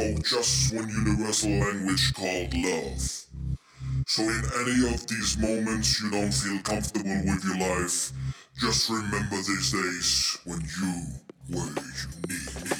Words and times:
spoke 0.00 0.24
just 0.24 0.74
one 0.74 0.88
universal 0.88 1.50
language 1.50 2.14
called 2.14 2.54
love. 2.54 3.00
So 4.06 4.22
in 4.22 4.42
any 4.60 4.94
of 4.94 5.06
these 5.06 5.36
moments 5.38 6.00
you 6.00 6.10
don't 6.10 6.32
feel 6.32 6.58
comfortable 6.62 7.20
with 7.24 7.44
your 7.44 7.58
life, 7.58 8.12
just 8.58 8.88
remember 8.88 9.36
these 9.36 9.72
days 9.72 10.38
when 10.44 10.60
you 10.60 11.56
were 11.56 11.66
unique. 12.28 12.79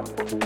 Instagram. 0.00 0.39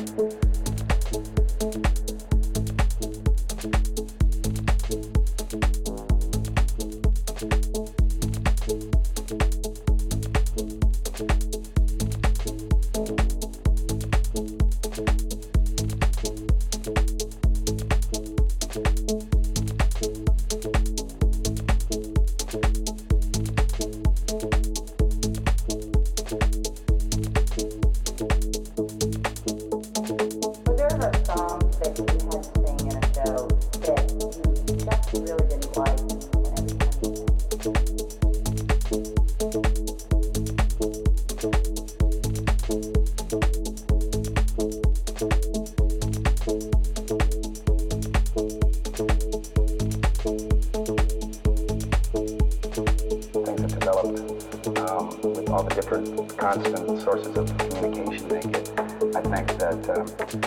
time. 59.87 60.44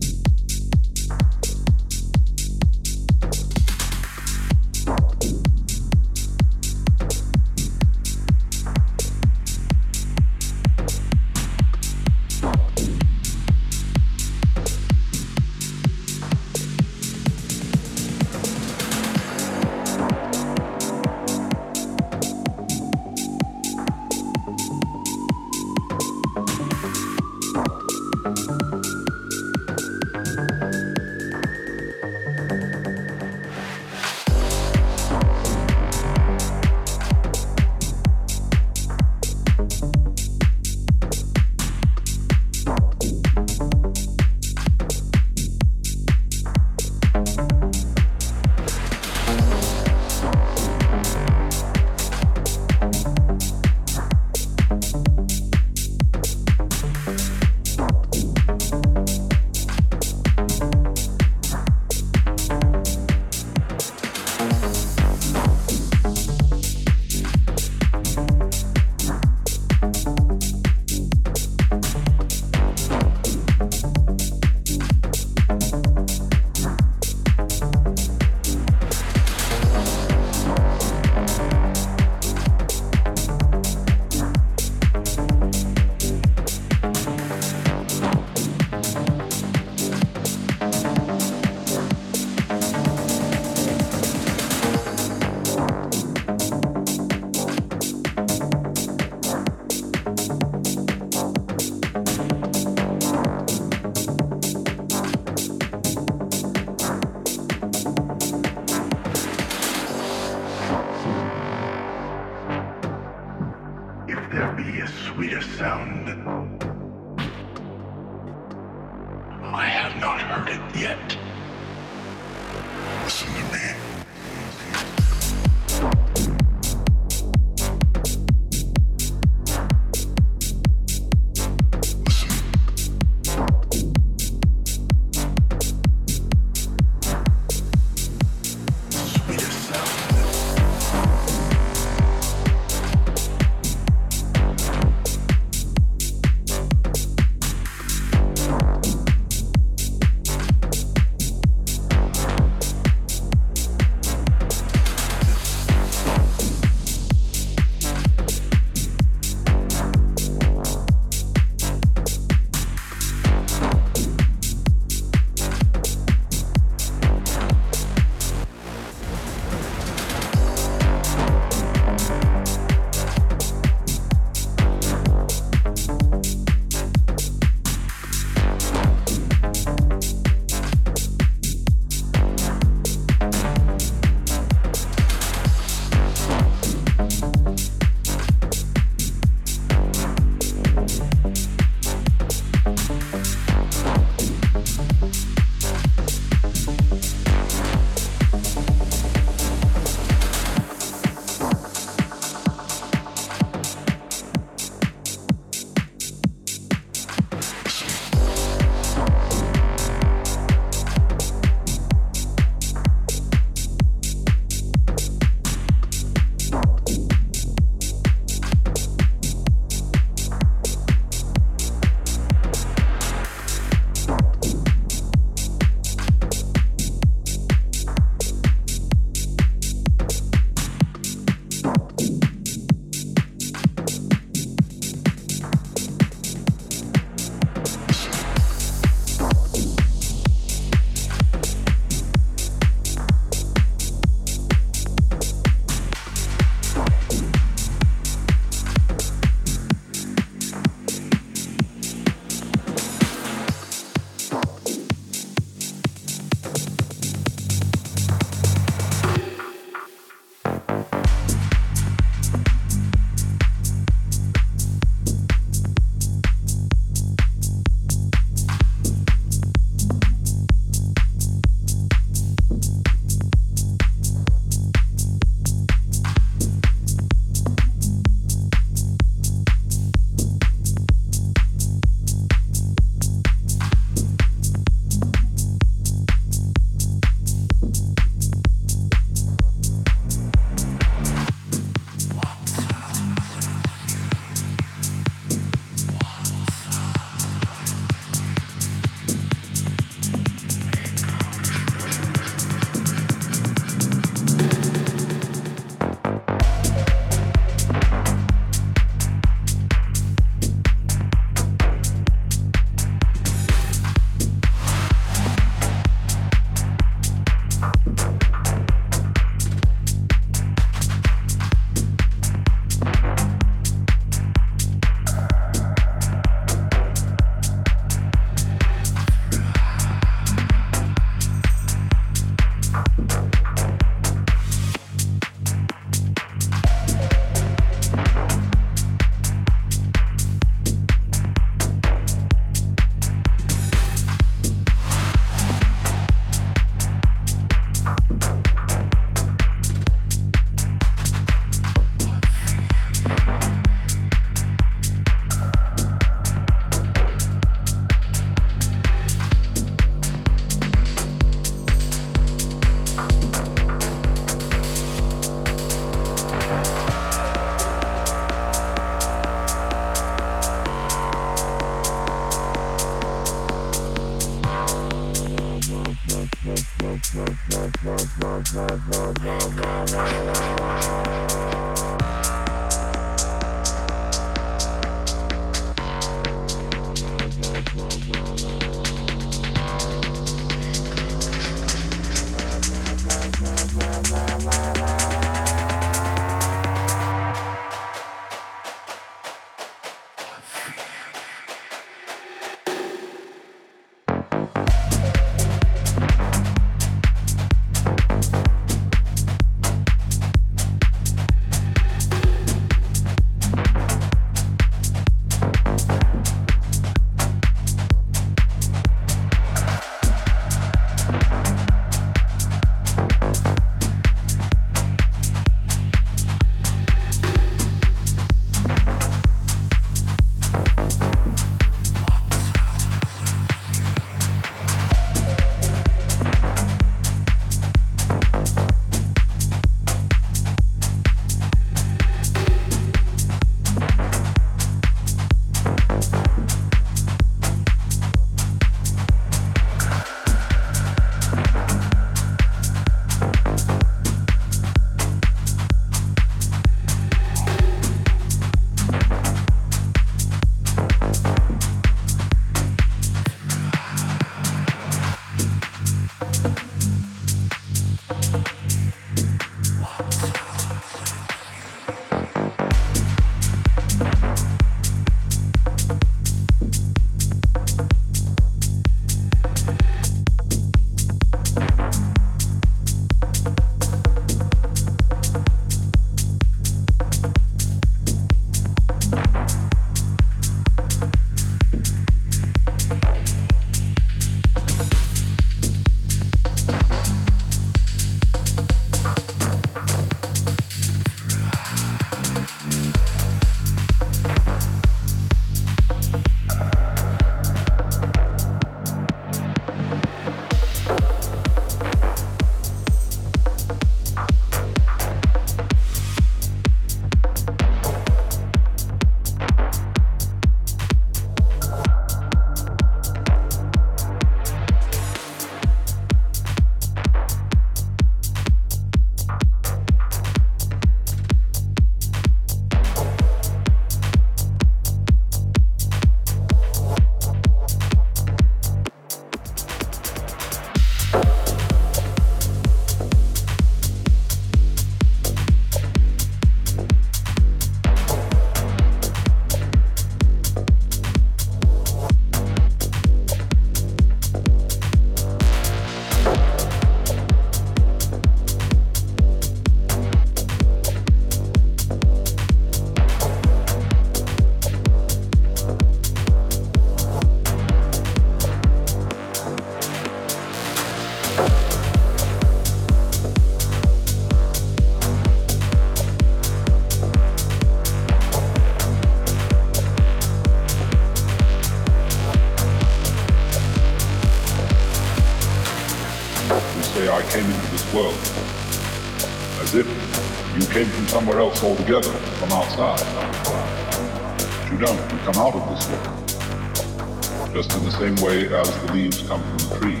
Somewhere 591.38 591.54
else 591.54 591.62
altogether, 591.62 592.12
from 592.38 592.52
outside. 592.52 592.98
But 593.44 594.72
you 594.72 594.78
don't. 594.78 594.98
You 595.12 595.18
come 595.18 595.36
out 595.36 595.54
of 595.54 595.62
this 595.70 595.88
world. 595.88 597.54
Just 597.54 597.72
in 597.76 597.84
the 597.84 597.92
same 597.92 598.16
way 598.16 598.52
as 598.52 598.68
the 598.82 598.92
leaves 598.92 599.22
come 599.28 599.42
from 599.42 599.58
the 599.58 599.78
tree. 599.78 600.00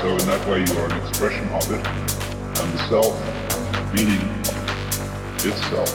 So 0.00 0.08
in 0.08 0.26
that 0.26 0.46
way 0.48 0.64
you 0.64 0.78
are 0.80 0.90
an 0.90 1.06
expression 1.06 1.48
of 1.50 1.70
it, 1.70 1.86
and 2.60 2.72
the 2.72 2.88
self 2.88 3.14
meaning 3.94 4.22
itself. 5.36 5.90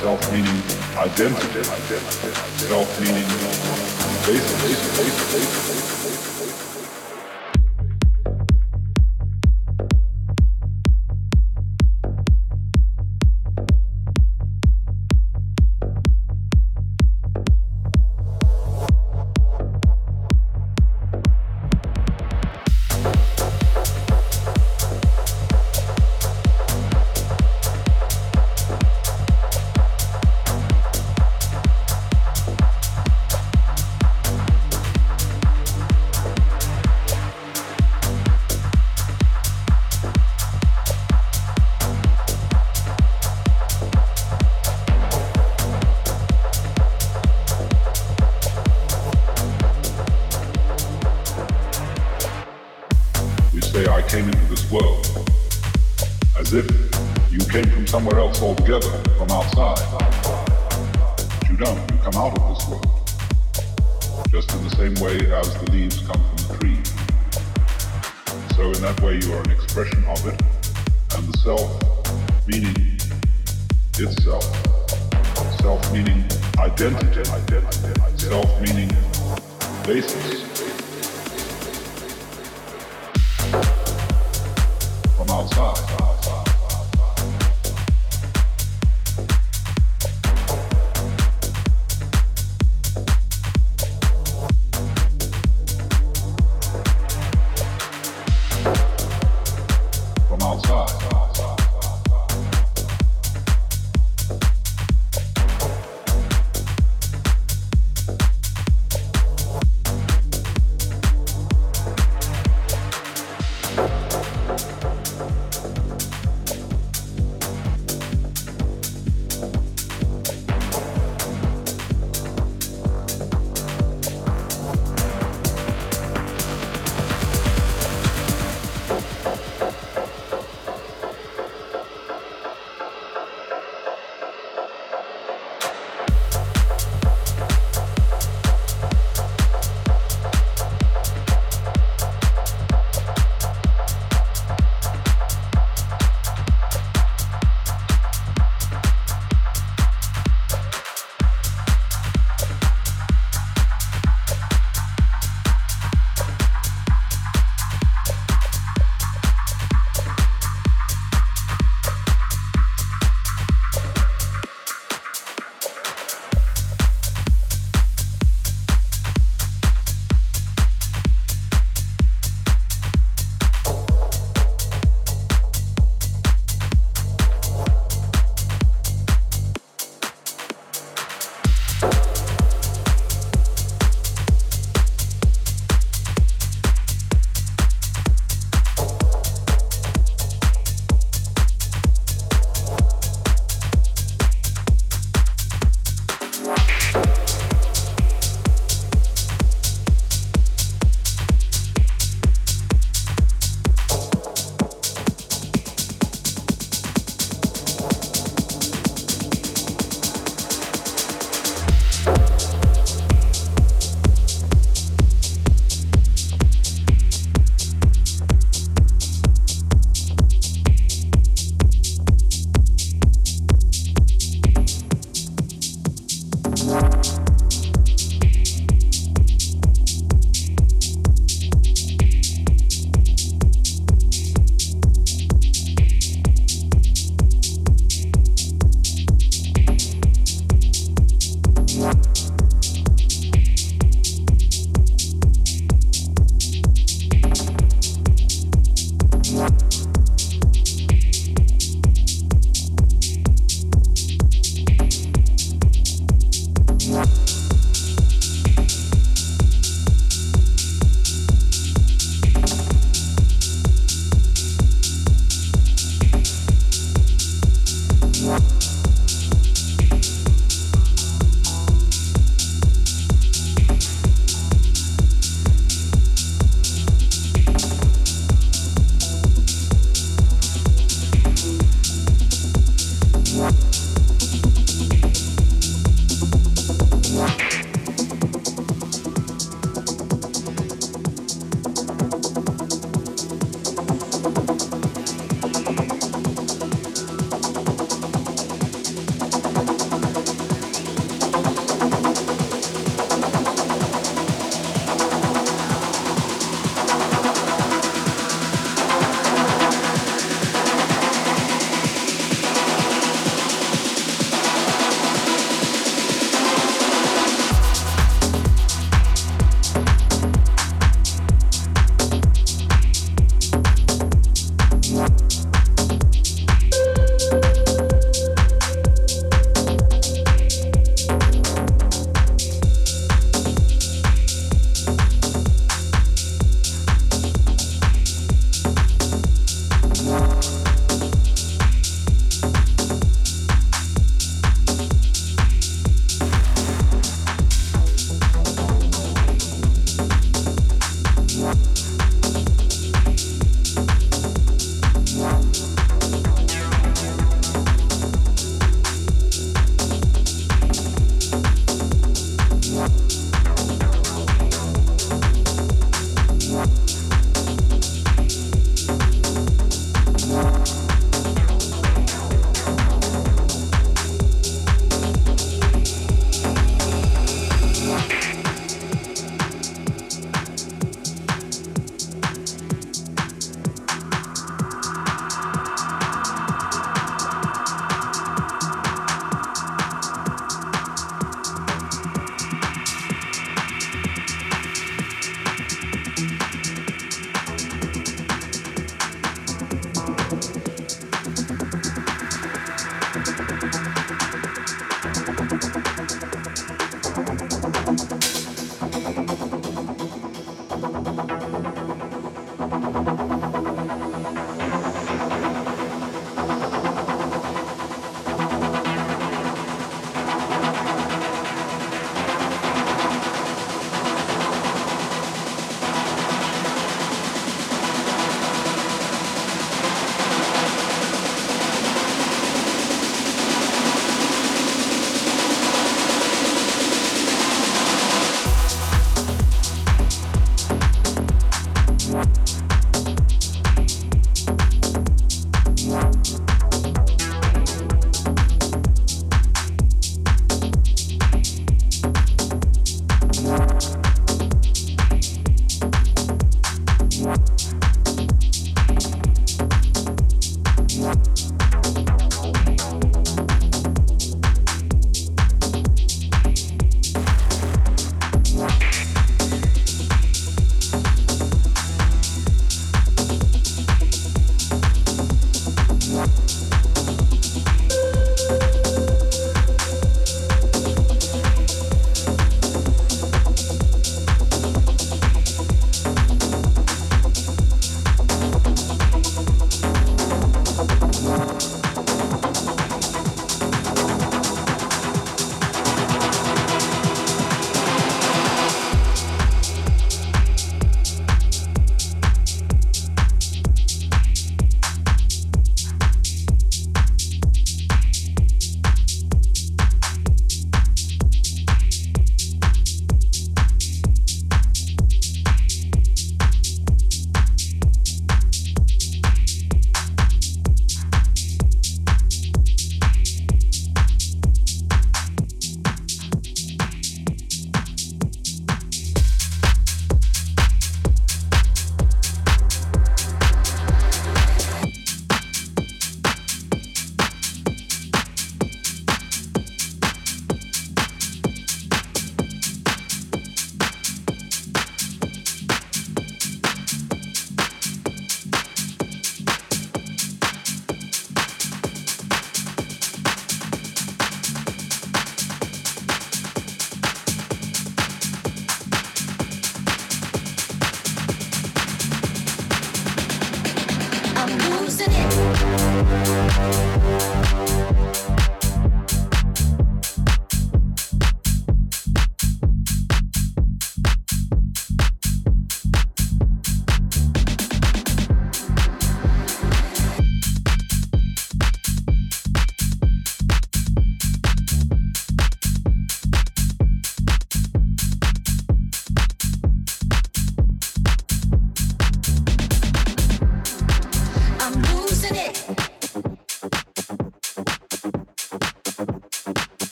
Self 0.00 0.20
meaning 0.32 0.62
identity, 0.96 1.62
self 1.62 3.00
meaning 3.00 3.28
basis, 4.26 4.62
basis, 4.62 4.98
basis, 4.98 5.32
basis. 5.32 5.75
came 54.16 54.28
into 54.30 54.46
this 54.46 54.70
world, 54.70 55.04
as 56.38 56.54
if 56.54 56.64
you 57.30 57.38
came 57.52 57.68
from 57.68 57.86
somewhere 57.86 58.18
else 58.18 58.40
altogether, 58.40 58.88
from 59.18 59.30
outside. 59.30 59.76
But 59.92 61.50
you 61.50 61.56
don't, 61.58 61.78
you 61.90 61.98
come 61.98 62.14
out 62.14 62.32
of 62.38 62.48
this 62.48 62.66
world, 62.66 63.10
just 64.30 64.50
in 64.54 64.64
the 64.64 64.70
same 64.70 64.94
way 65.04 65.16
as 65.30 65.52
the 65.52 65.70
leaves 65.70 65.98
come 65.98 66.22
from 66.28 66.36
the 66.48 66.56
tree. 66.56 66.78
So 68.56 68.72
in 68.72 68.80
that 68.80 68.98
way 69.02 69.20
you 69.20 69.34
are 69.34 69.42
an 69.42 69.50
expression 69.50 70.02
of 70.06 70.26
it, 70.26 70.40
and 71.14 71.28
the 71.28 71.36
self 71.44 71.68
meaning 72.46 72.98
itself. 73.98 74.46
Self 75.60 75.92
meaning 75.92 76.24
identity, 76.58 77.22
self 78.16 78.62
meaning 78.62 78.90
basis. 79.84 80.65